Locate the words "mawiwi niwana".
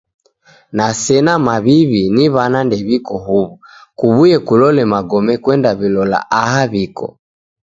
1.47-2.59